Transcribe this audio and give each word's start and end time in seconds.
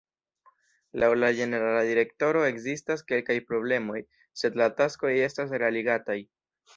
Laŭ 1.01 1.09
la 1.23 1.27
ĝenerala 1.39 1.83
direktoro 1.89 2.41
ekzistas 2.47 3.03
kelkaj 3.11 3.35
problemoj, 3.51 3.99
sed 4.43 4.57
la 4.63 4.69
taskoj 4.81 5.13
estas 5.29 5.55
realigataj. 5.65 6.17